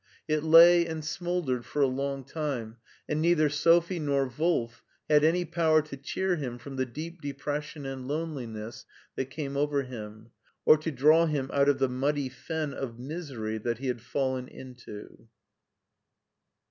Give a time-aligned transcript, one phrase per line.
[0.27, 5.45] It lay and smouldered for a long time, and neither Sophie nor Wolf had any
[5.45, 8.85] power to cheer him from the deep de pression and loneliness
[9.15, 10.31] that came over him,
[10.65, 14.47] or to draw him out of the muddy fen of misery that he had fallen
[14.47, 15.27] into.